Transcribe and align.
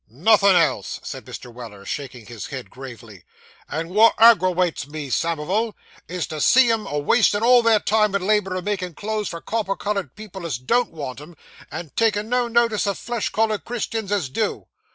'Nothin' 0.09 0.55
else,' 0.55 0.99
said 1.03 1.25
Mr. 1.25 1.53
Weller, 1.53 1.85
shaking 1.85 2.25
his 2.25 2.47
head 2.47 2.71
gravely; 2.71 3.23
'and 3.69 3.91
wot 3.91 4.15
aggrawates 4.17 4.87
me, 4.87 5.11
Samivel, 5.11 5.75
is 6.07 6.25
to 6.25 6.41
see 6.41 6.71
'em 6.71 6.87
a 6.87 6.97
wastin' 6.97 7.43
all 7.43 7.61
their 7.61 7.79
time 7.79 8.15
and 8.15 8.25
labour 8.25 8.55
in 8.55 8.63
making 8.65 8.95
clothes 8.95 9.29
for 9.29 9.41
copper 9.41 9.75
coloured 9.75 10.15
people 10.15 10.43
as 10.43 10.57
don't 10.57 10.89
want 10.91 11.21
'em, 11.21 11.35
and 11.69 11.95
taking 11.95 12.29
no 12.29 12.47
notice 12.47 12.87
of 12.87 12.97
flesh 12.97 13.29
coloured 13.29 13.63
Christians 13.63 14.11
as 14.11 14.27
do. 14.29 14.65